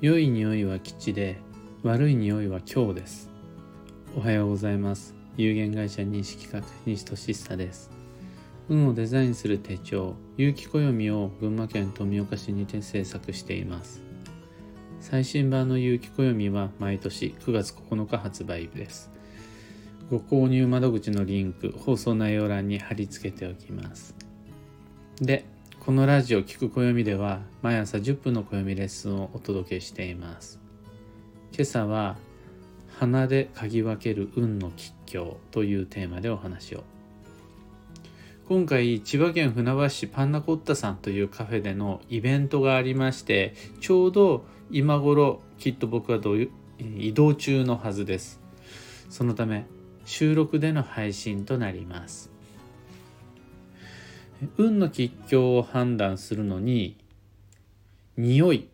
[0.00, 1.36] 良い匂いは吉で
[1.82, 3.28] 悪い匂いは今日です。
[4.16, 5.14] おはようございます。
[5.36, 7.90] 有限会社認識企画西俊久です。
[8.70, 14.00] 運をデザインする手帳有機暦を群馬県富岡市にて制作しています。
[15.02, 19.10] 最新版の有機暦は毎年9月9日発売です。
[20.10, 24.14] ご購入窓口のリンク放送内容欄に貼り付けておきます。
[25.20, 25.44] で
[25.80, 30.60] このラジオ聞く暦では毎朝10分の暦レッスンをお届けしています。
[31.54, 32.18] 今朝は
[32.98, 36.84] 鼻で嗅ぎ分ける運の吉祥というテーマでお話を。
[38.46, 46.18] 今回千葉県船橋市パンナコッタさんというカフェでのイベントがありましてちょうど今頃きっと僕は
[46.78, 48.38] 移動中のはずです。
[49.08, 49.64] そのため
[50.04, 52.29] 収録での配信となります。
[54.56, 56.96] 運の吉祥を判断するのに
[58.16, 58.68] 匂い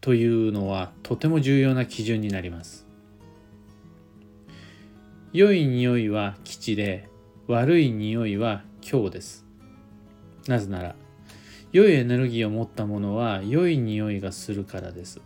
[0.00, 2.86] というのはとても重要な基準になります。
[5.32, 7.08] 良い匂いは吉で
[7.46, 9.46] 悪い匂いは強です。
[10.46, 10.96] なぜなら
[11.72, 15.20] 良いエネルギーを持ったものは良い匂いがするからです。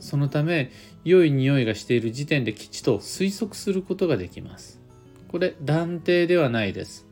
[0.00, 0.72] そのため
[1.04, 4.80] 良い匂いがしている時点で吉と推測することができます。
[5.28, 7.06] これ断定ではないです。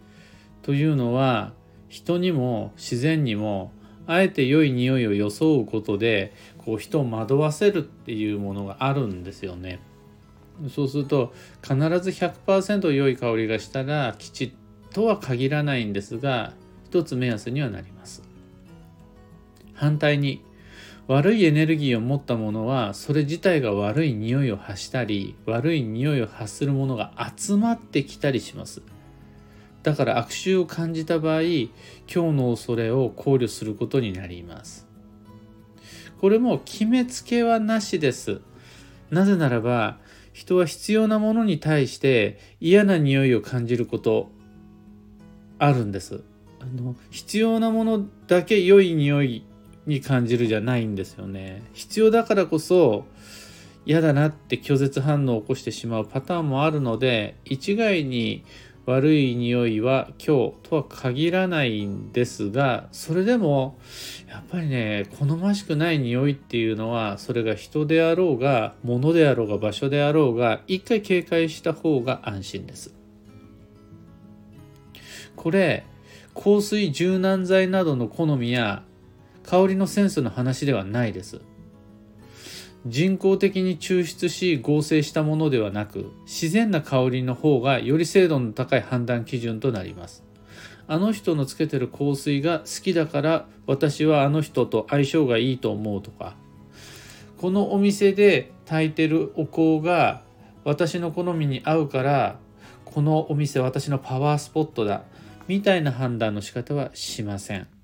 [0.62, 1.52] というのは
[1.90, 3.72] 人にも自然にも
[4.06, 9.80] あえて良い匂いを装うことでこう人を惑わせるっていうものがあるんですよね。
[10.74, 14.54] そうすると必ず100%良い香りがしたら吉
[14.92, 16.52] とは限らないんですが
[16.84, 18.22] 一つ目安にはなります。
[19.74, 20.42] 反対に
[21.08, 28.82] 悪いエネルギーを持ったものはそれ自体が悪い匂いを発したり悪い匂いを発するものが集まってきたりします。
[29.82, 31.70] だから悪臭を感じた場合今
[32.06, 34.86] 日の恐れを考慮することになります。
[36.20, 38.40] これも決めつけはなしです。
[39.10, 39.98] なぜならば
[40.32, 44.30] 人は必要なものに対して嫌な匂いを感じること
[45.58, 46.22] あるんです。
[46.60, 49.44] あの必要なものだけ良い匂い
[49.86, 51.62] に感じるじゃないんですよね。
[51.72, 53.06] 必要だからこそ
[53.86, 58.44] 嫌だなって拒絶反応を起こしてしまうパターンもあるので一概に
[58.90, 63.78] 悪い匂いは今日とは限らないんですがそれでも
[64.28, 72.94] やっぱりね好ましくない匂いっていうのはそれが人であろうが物であろうが場所であろうが一回警戒した方が安心です。
[75.36, 75.86] これ
[76.34, 78.82] 香水柔軟剤などの好みや
[79.44, 81.40] 香りのセンスの話ではないです。
[82.86, 90.24] 人工的に抽出し合成したものではなく自然な香りの方がより精度の高い判断基準となります
[90.88, 96.34] あの人のつけてる香水が好きだから私はあの人と相性がいいと思うとか
[97.36, 100.22] このお店で炊いてるお香が
[100.64, 102.38] 私の好みに合うから
[102.84, 105.04] このお店私のパワースポットだ
[105.48, 107.79] みたいな判断の仕方はしません。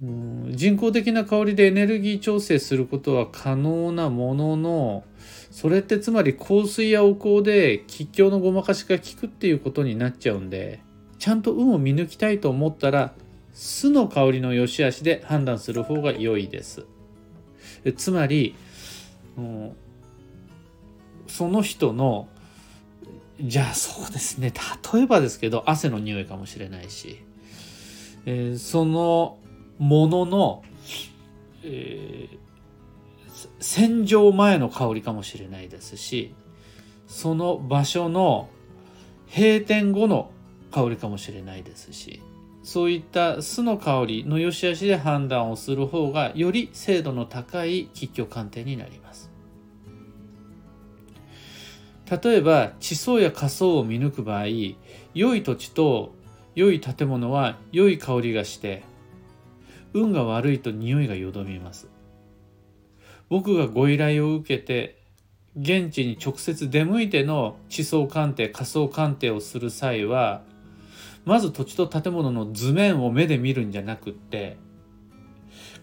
[0.00, 5.04] 人工的な香りでエネルギー調整することは可能なものの
[5.50, 10.80] それってつまり香水やお香で吉祥のごまかしが効くっていうことになっちゃうんで
[11.18, 13.12] ちゃんと運を見抜きたいと思ったら
[13.52, 16.86] 酢の香りの良し悪しで判断する方が良いです。
[17.96, 18.54] つまり
[21.26, 22.28] その人の
[23.40, 24.52] じゃあそうですね
[24.92, 27.20] 例えばですけど汗の匂いかもしれないし、
[28.26, 29.38] えー、その
[29.78, 30.62] ものの、
[31.62, 36.34] えー、洗浄前の香りかもしれないですし
[37.06, 38.48] その場所の
[39.34, 40.30] 閉店後の
[40.70, 42.22] 香りかもしれないですし
[42.62, 49.30] そういった酢の香りの良し悪しで判断をする方がより精度の高い吉居鑑定になります。
[52.22, 54.46] 例えば地層や下層を見抜く場合
[55.14, 56.14] 良い土地と
[56.54, 58.82] 良い建物は良い香りがして
[59.94, 61.88] 運が悪いと匂いがよどみます。
[63.28, 64.98] 僕がご依頼を受けて
[65.56, 70.42] 現地に直接出向いての地層鑑定仮想鑑定をする際は
[71.24, 74.56] まず土地と建物の図面を目で見るんじゃなくって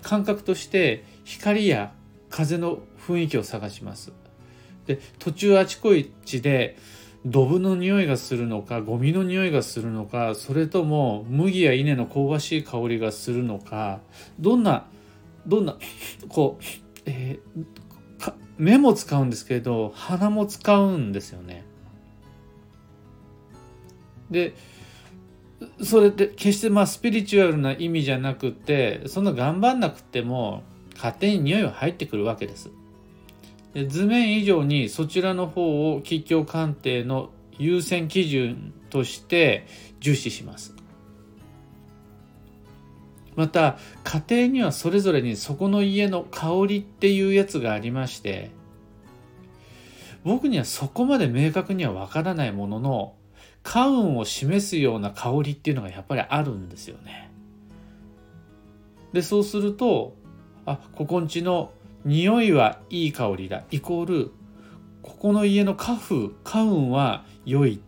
[0.02, 1.94] 感覚として光や
[2.30, 4.12] 風の雰囲気を探します。
[4.86, 5.90] で途中あちこ
[6.26, 6.78] ちで
[7.26, 14.00] ドブの匂いがするのかゴミの匂いがするのかそれとも麦や稲の香ばしい香りがするのか
[14.40, 14.86] どんな
[15.48, 15.78] どんな
[16.30, 16.64] こう、
[17.06, 21.66] えー、目も使うんですけど鼻も使うんですよね。
[24.30, 24.54] で
[25.84, 30.64] それって決してまあスピリチュアルな意味じゃなくてそんな頑張んなくても
[30.96, 32.70] 勝手に匂いは入ってくるわけです
[33.84, 39.68] 図面以上にそちらの方を吉祥鑑定の優先基準として
[40.00, 40.74] 重視します
[43.36, 48.50] また家庭にはそれぞれにそこの家の香りっていうやつがありまして
[50.24, 53.16] 僕にはそこまで明確にはわからないものの
[53.62, 57.32] 家運を示すような香りっていうのがやっぱりあるんですよね。
[59.12, 60.16] でそうすると
[60.66, 61.72] あここんちの
[62.06, 64.32] 匂いはいい香りだイコール
[65.02, 67.82] ここの家の家風家運は良い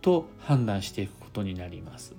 [0.00, 2.14] と判断していくことになります。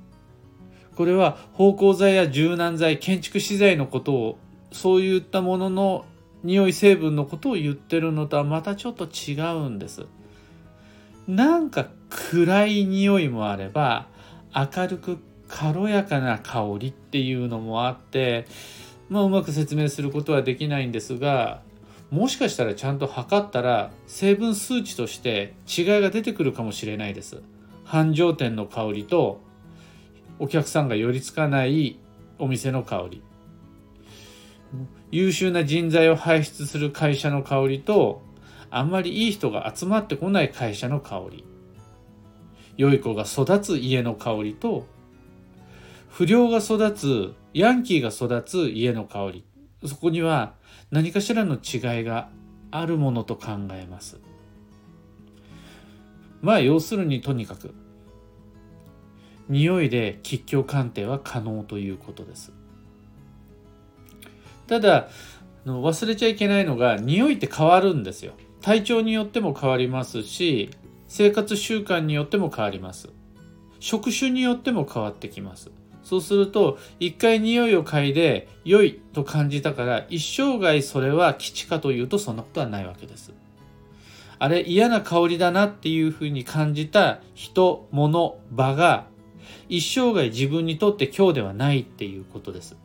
[0.95, 4.37] これは芳香剤や柔軟剤建築資材のことを
[4.71, 6.05] そういったものの
[6.43, 10.05] 匂い成分のことを言ってるのとはまたちょっと違うんです。
[11.27, 14.07] なんか暗い匂いもあれば
[14.53, 18.45] 明るく軽やかな香りっていうのもあって
[19.13, 21.61] まあうまく説明することはできないんですが
[22.09, 27.43] もしかしたらちゃんと測ったら成分数値として違いが出てくるかもしれないです。
[27.83, 29.39] 繁盛店の香りと
[30.39, 31.99] お客さんが寄りつかない
[32.39, 33.23] お店の香り
[35.11, 38.23] 優秀な人材を輩出する会社の香りと
[38.71, 41.45] あんまりいい人が集まってこない会社の香り
[42.77, 44.87] 良い子が育つ家の香りと
[46.09, 49.45] 不良が育つヤンキーが育つ家の香り。
[49.85, 50.53] そこには
[50.91, 52.29] 何かしらの違いが
[52.71, 54.19] あるものと考えます。
[56.41, 57.73] まあ要するにとにかく
[59.49, 62.51] 匂いで吉祥鑑定は可能ということです。
[64.67, 65.09] ただ
[65.65, 68.33] 忘れちゃいけないのが匂いって変わるんですよ。
[68.61, 70.69] 体調によっても変わりますし
[71.07, 73.09] 生活習慣によっても変わります。
[73.79, 75.69] 職種によっても変わってきます。
[76.03, 83.31] そうすると一回匂いを嗅いで良いと感じたから一生涯それは吉かというとそんなことはないわけです
[84.39, 89.07] あれ嫌な香りだなっていうふうに感じた人物場が
[89.69, 92.75] 一生涯自分にとって今日ではないっていうことです。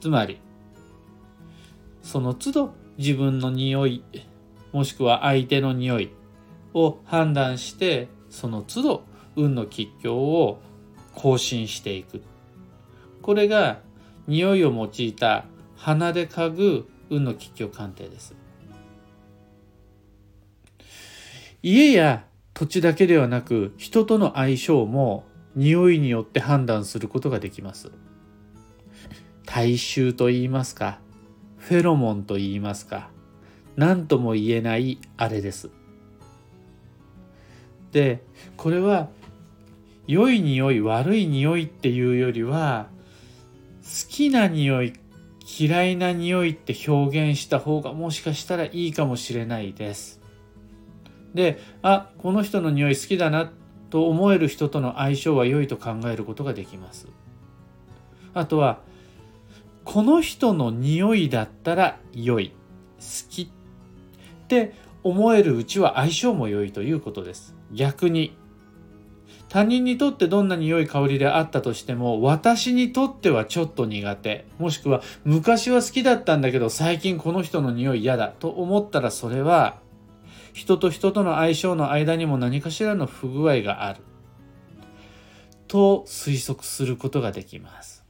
[0.00, 0.38] つまり、
[2.02, 4.02] その都度自分の匂い、
[4.72, 6.10] もしくは相手の匂い
[6.74, 9.04] を判断して、その都度
[9.36, 10.60] 運の吉祥を
[11.20, 12.22] 更新していく。
[13.20, 13.80] これが
[14.26, 15.44] 匂いを用いた
[15.76, 18.34] 鼻で嗅ぐ運の吉祥鑑定です。
[21.62, 22.24] 家や
[22.54, 25.24] 土地だけではなく人との相性も
[25.54, 27.92] 匂いによって判断することができます。
[29.44, 31.00] 体臭と言いますか、
[31.58, 33.10] フェロモンと言いますか、
[33.76, 35.68] 何とも言えないあれです。
[37.92, 38.22] で、
[38.56, 39.10] これは
[40.10, 42.88] 良い匂い悪い匂いっていうよりは
[43.80, 44.94] 好きな匂い
[45.60, 50.20] 嫌いな匂いって表現した方がもしかしたらいいかもしれないです。
[51.32, 53.52] であこの人の匂い好きだな
[53.90, 57.06] と思える人との相性は良いと考えることができます。
[58.34, 58.80] あとは
[59.84, 62.50] この人の匂いだったら良い。
[62.98, 64.74] 好きって
[65.04, 67.54] 思えるうちは相性も良いということです。
[67.70, 68.36] 逆に
[69.50, 79.80] 他人にとってどんな匂い香りであったとしても私にとってはちょっと苦手もしくは昔は好きだったんだけど最近この人の匂い嫌だと思ったらそれは
[80.52, 84.02] 人と人との相性の間にも何かしらの不具合がある
[85.66, 88.00] と推測することができます。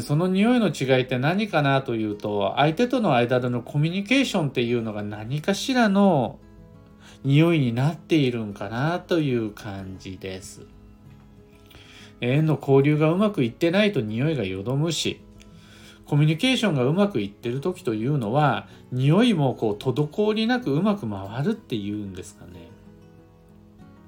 [0.00, 6.38] その匂いの違いって何かなというと相手との間でのコミュニケーションっていうのが何かしらの
[7.24, 10.66] 匂いになっているんかなという感じです。
[12.20, 15.20] 縁の交流がうまくいってないと匂いがよどむし
[16.06, 22.70] コミュニケーションがうまくいってる時というのは匂いもこう滞りなくうまく回るっていうんですかね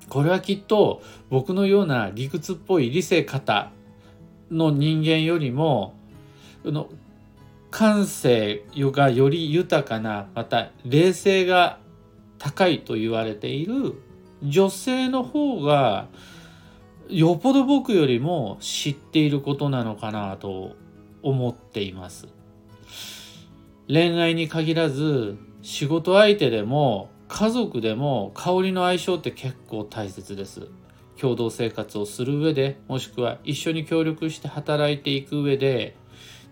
[0.09, 3.71] これはきっと僕のような理屈っぽい理性型
[4.51, 5.95] の人間よりも
[6.65, 6.89] の
[7.71, 11.79] 感性がより豊かなまた冷静が
[12.39, 13.95] 高いと言われている
[14.43, 16.09] 女性の方が
[17.09, 20.77] よっぽど僕よりも知っていることなのかなと
[21.23, 22.29] 思っています。
[23.89, 30.69] 恋愛に限らず仕事相手でも家族でも香りの相性って結構大切です。
[31.19, 35.97] 共同生活をする上でもしくは一緒に協力して働いていく上で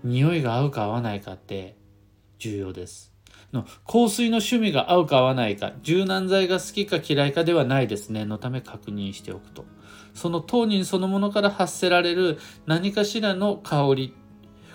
[0.02, 1.76] 匂いが合うか合わないかって
[2.38, 3.13] 重要です。
[3.54, 9.64] の香水の趣味が合うか合わないか柔軟剤が好きか嫌いかではないですねのため確認しておくと。
[10.12, 14.14] その当人そのものから発せられる何かしらの香り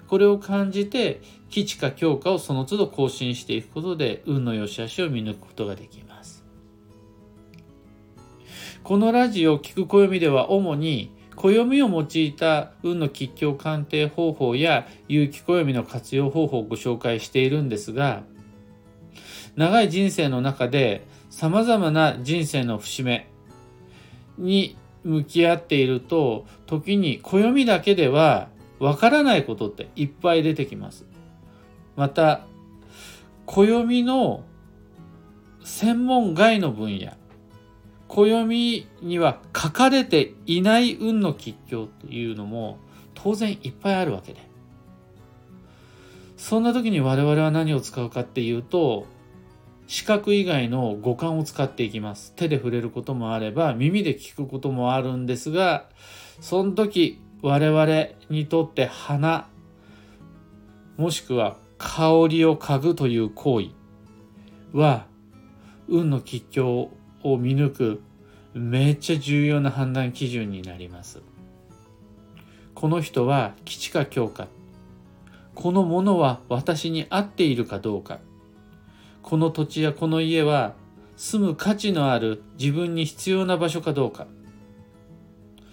[0.07, 6.43] これを感じて基地か強化をその都度更新していくことで運の良し悪しを見抜くことができます。
[8.83, 18.23] このラジオ聞く暦では主に暦を用いた運の吉凶鑑定方法や有機暦の活用方法をご紹介しているんですが
[19.59, 23.29] 長い人生の中で様々な人生の節目
[24.37, 28.47] に向き合っていると時に暦だけでは
[28.79, 31.05] わからないことっていっぱい出てきます。
[31.97, 32.45] また
[33.45, 34.45] 暦の
[35.65, 37.11] 専門外の分野
[38.07, 42.77] 暦には書かれていない運の吉凶というのも
[43.13, 44.39] 当然いっぱいあるわけで
[46.37, 49.05] そんな時に我々は何を使うかっていうと
[49.89, 55.89] 視覚以外の五感を使っていきます手で触れることもあれば耳で聞くこともあるんですが
[56.41, 57.87] その時我々
[58.29, 59.47] にとって鼻
[60.97, 63.69] もしくは香りを嗅ぐという行為
[64.73, 65.07] は
[65.87, 66.91] 運の吉凶
[67.23, 68.01] を見抜く
[68.53, 71.21] めっちゃ重要な判断基準になります。
[72.75, 74.47] この人は基地か強化。
[75.55, 78.19] このものは私に合っているかどうか。
[79.21, 80.75] この土地やこの家は
[81.15, 84.27] 住む価値のある自分に必要な場所かどうか。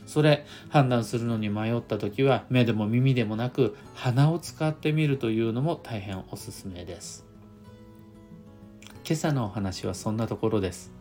[0.06, 7.26] それ判断するのに迷った時は目でも耳でもなく鼻を使ってみるというのも大変おすすめです。
[9.04, 10.92] 今朝のお話はそんなところです。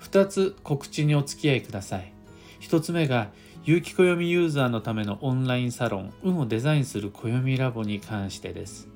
[0.00, 2.12] 2つ告知にお付き合いください。
[2.60, 3.30] 1つ目が、
[3.64, 8.88] 有機暦ユーザーのためのオンラインサロン、運をデザインする暦ラボに関してです。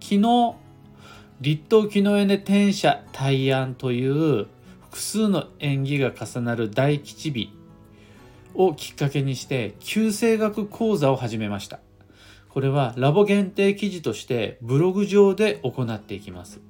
[0.00, 0.56] 昨日、
[1.40, 4.46] 立冬木のエネ転写大安という
[4.80, 7.52] 複数の縁起が重なる大吉日
[8.54, 11.80] をきっかけにして旧星学講座を始めました。
[12.48, 16.60] これはラボ限定記事としてブログ上で行っていきます。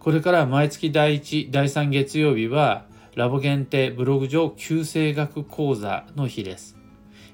[0.00, 6.81] これから毎月第1、第3月曜日は、ラボ限定ブログ上旧星学講座の日です。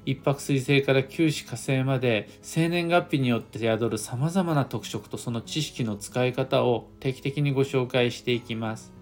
[0.07, 8.93] 一泊水星から九死火星まで生年月日によって宿る様々な特色とその知識の使い方を定期的にご紹介していきます。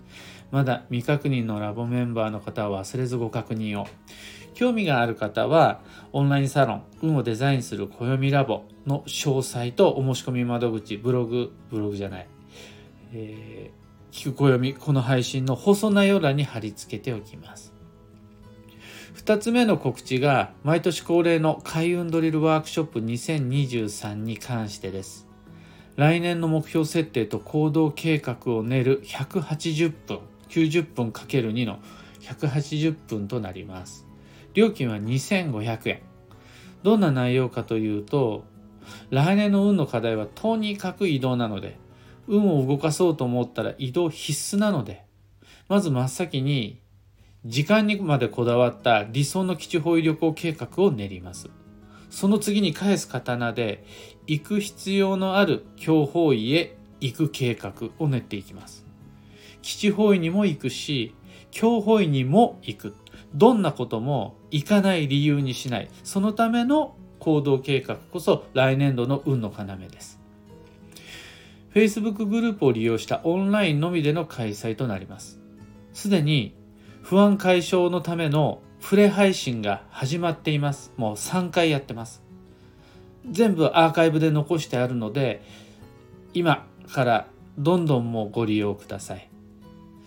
[0.51, 3.87] まだ未確認のラボメンバーの方は忘れずご確認を。
[4.57, 12.29] 興味がある方はオンラインサロン運をデザインする暦ラボの詳細とお申し込み窓口ブログブログじゃない
[13.13, 17.76] えー、聞く暦この配信の放送内容欄に貼り付けておきます
[19.27, 25.27] 2つ目の告知が毎年恒例の開運ドリルワークショップ2023に関してです。
[25.97, 31.81] 来年の目標設定と行動計画を練る180分90分 ×2 の
[32.21, 34.07] 180分となります。
[34.55, 36.03] 料金は2500円。
[36.85, 38.45] どんな内容かというと
[39.11, 41.81] 来年の運の課題はとにかく移動なので
[42.29, 45.05] 運を動かそうと思ったら移動必須なので、
[45.69, 46.79] まず真っ先に
[47.45, 51.51] 時間にまでこだわった理想の基地方位旅行計画を練ります。
[52.11, 53.85] その次に返す刀で
[54.27, 58.85] 行く必要のある強方位へ行く計画を練っていきます。
[59.63, 61.15] 基地方位にも行くし、
[61.51, 62.95] 強方位にも行く。
[63.35, 65.89] どんなことも行かない理由にしない。
[66.05, 70.21] そのための行動計画こそ来年度の運の要です。
[71.75, 75.41] Facebook グループを利用したオンラインのみでの開催となります。
[75.93, 76.55] すでに
[77.09, 80.93] 不安解消のためのプレ配信が始まっています。
[80.97, 82.21] もう3回やってます。
[83.31, 85.41] 全部アーカイブで残してあるので、
[86.35, 89.31] 今からどんどんもうご利用ください。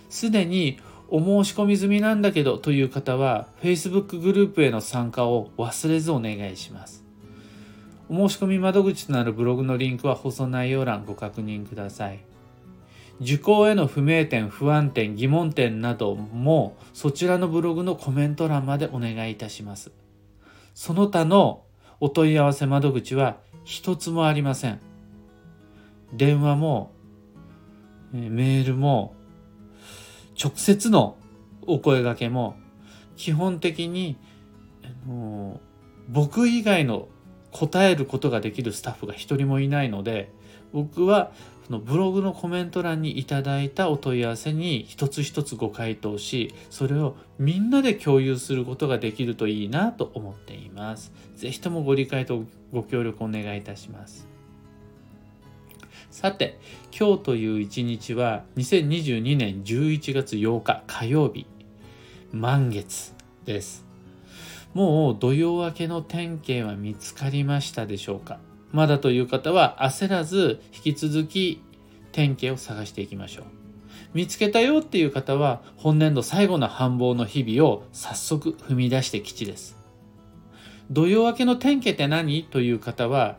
[0.10, 0.78] すでに
[1.08, 7.06] お申し込み済みなんだけどという方は Facebook グループへの参加を忘れずお願いします。
[8.10, 12.20] お申し込み窓口となるブログのリンクは放送内容欄ご確認ください。
[13.22, 19.92] 受講への不明点、不安点、疑問点などもそちらのブログのコメント欄までお願いいたします。
[20.74, 21.64] その他の
[22.00, 24.80] お問い合わせ窓口は一つもありません。
[26.14, 26.92] 電話も
[28.12, 29.14] メールも
[30.42, 31.18] 直接の
[31.68, 32.56] お声掛けも
[33.18, 34.18] 基本的に
[36.08, 37.10] 僕以外の
[37.52, 40.32] 答えることができるスタッフが一人もいないので
[40.72, 41.32] 僕は
[41.70, 51.14] そのブログのコメント欄にいただいたお問い合わせに一つ一つご回答しそれをみんなで共有することができるといいなと思っています。
[51.36, 54.28] 是非ともご理解とご協力お願いいたします。
[56.10, 56.58] さて
[56.92, 61.46] 今日という一日は2022年11月8日火曜日
[62.32, 63.14] 満月
[63.46, 63.86] です。
[64.74, 68.40] もう土曜明けの天気は見つかりましたでしょうか？
[68.72, 71.62] まだという方は焦らず引き続き
[72.12, 73.46] 典型を探していきましょう。
[74.14, 79.78] 見つけたよっていう方は本年度最後の繁忙の日々を早速踏み出して吉です。
[80.90, 82.44] 土曜明けの典型って何？
[82.46, 83.38] という方は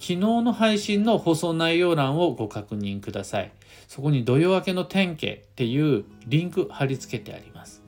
[0.00, 3.52] 昨日の配信の放送内容欄をご確認ください。
[3.86, 7.82] そこに土曜明けの典型っていうリンク貼り付けてあります。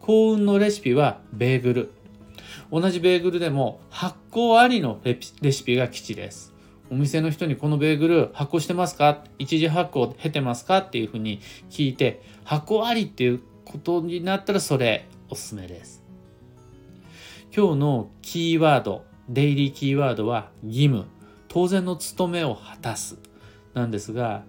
[0.00, 1.90] 幸運のレシピはベーグル。
[2.70, 6.54] 同じベーグルでも発酵ありのレシピが吉です。
[6.90, 9.24] お店の人にこのベーグル発酵してますか？
[9.38, 10.78] 一次発酵経てますか？
[10.78, 16.02] っていうふうに聞いて発酵ありっていうことになったらそれおすすめです。
[17.54, 21.06] 今日のキーワード、デイリーキーワードは義務、
[21.48, 23.18] 当然の務めを果たす
[23.74, 24.44] なんですが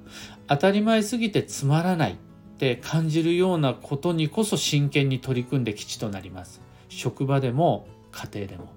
[0.48, 2.16] 当たり前すぎてつまらないっ
[2.60, 6.62] て感じるようなことにこそ真剣に取り組んで吉となります。
[6.90, 8.74] 職場でも家庭でも。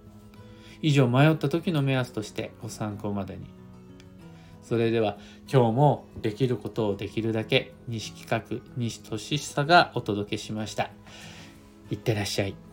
[0.83, 3.47] 以上迷った時の目安としてご参考までに。
[4.63, 5.19] それでは
[5.51, 10.91] 今日もできることをできるだけ西企画西俊久がお届けしました。
[11.91, 12.64] いってらっしゃい。